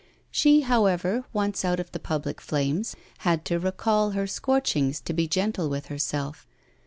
She, 0.31 0.61
however, 0.61 1.25
once 1.31 1.63
out 1.63 1.79
of 1.79 1.91
the 1.91 1.99
public 1.99 2.41
flames, 2.41 2.95
had 3.19 3.45
to 3.45 3.59
recall 3.59 4.13
her 4.17 4.25
scorchings 4.25 4.99
to 5.01 5.13
be 5.13 5.27
gentle 5.27 5.69
with 5.69 5.89
herself. 5.89 6.47